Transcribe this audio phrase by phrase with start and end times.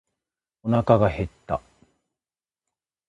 [0.63, 1.61] おなかが減った。